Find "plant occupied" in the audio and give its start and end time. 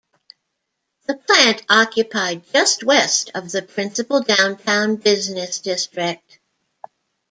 1.15-2.51